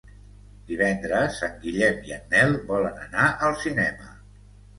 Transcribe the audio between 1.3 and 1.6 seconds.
en